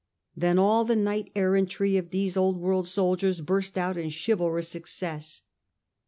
Then 0.35 0.57
all 0.57 0.83
the 0.83 0.95
knight 0.95 1.29
errantry 1.35 1.95
of 1.95 2.09
these 2.09 2.35
old 2.35 2.57
world 2.57 2.87
soldiers 2.87 3.39
burst 3.41 3.77
out 3.77 3.99
in 3.99 4.09
chivalrous 4.09 4.73
excess. 4.73 5.43